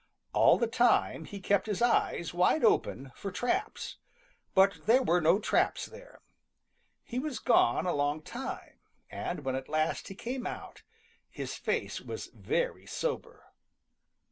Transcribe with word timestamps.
All 0.33 0.57
the 0.57 0.65
time 0.65 1.25
he 1.25 1.39
kept 1.39 1.67
his 1.67 1.79
eyes 1.79 2.33
wide 2.33 2.63
open 2.65 3.11
for 3.13 3.31
traps. 3.31 3.97
But 4.55 4.87
there 4.87 5.03
were 5.03 5.21
no 5.21 5.37
traps 5.37 5.85
there. 5.85 6.23
He 7.03 7.19
was 7.19 7.37
gone 7.37 7.85
a 7.85 7.93
long 7.93 8.23
time, 8.23 8.79
and 9.11 9.45
when 9.45 9.53
at 9.53 9.69
last 9.69 10.07
he 10.07 10.15
came 10.15 10.47
out, 10.47 10.81
his 11.29 11.53
face 11.53 12.01
was 12.01 12.31
very 12.33 12.87
sober. 12.87 13.51